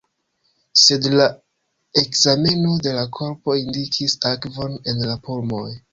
Sed 0.83 1.09
la 1.19 1.27
ekzameno 2.01 2.73
de 2.87 2.95
la 2.97 3.03
korpo 3.19 3.59
indikis 3.65 4.19
akvon 4.31 4.79
en 4.95 5.05
la 5.11 5.19
pulmoj. 5.29 5.67